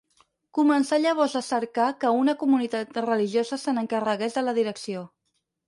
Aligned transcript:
Començà 0.59 0.97
llavors 1.01 1.35
a 1.39 1.41
cercar 1.47 1.91
que 2.05 2.15
una 2.21 2.35
comunitat 2.41 2.99
religiosa 3.09 3.63
se 3.67 3.77
n'encarregués 3.77 4.41
de 4.41 4.47
la 4.51 4.59
direcció. 4.63 5.09